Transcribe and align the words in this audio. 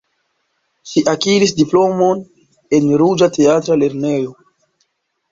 Ŝi 0.91 1.01
akiris 1.11 1.51
diplomon 1.59 2.23
en 2.77 2.87
Reĝa 3.01 3.27
Teatra 3.35 3.77
Lernejo. 3.83 4.33